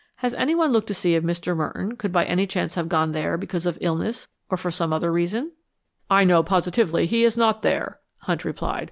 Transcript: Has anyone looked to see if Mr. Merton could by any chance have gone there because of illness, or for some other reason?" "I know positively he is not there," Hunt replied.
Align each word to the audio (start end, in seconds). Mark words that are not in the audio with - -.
Has 0.15 0.33
anyone 0.33 0.71
looked 0.71 0.87
to 0.87 0.95
see 0.95 1.13
if 1.13 1.23
Mr. 1.23 1.55
Merton 1.55 1.95
could 1.95 2.11
by 2.11 2.25
any 2.25 2.47
chance 2.47 2.73
have 2.73 2.89
gone 2.89 3.11
there 3.11 3.37
because 3.37 3.67
of 3.67 3.77
illness, 3.81 4.27
or 4.49 4.57
for 4.57 4.71
some 4.71 4.91
other 4.91 5.11
reason?" 5.11 5.51
"I 6.09 6.23
know 6.23 6.41
positively 6.41 7.05
he 7.05 7.23
is 7.23 7.37
not 7.37 7.61
there," 7.61 7.99
Hunt 8.21 8.43
replied. 8.43 8.79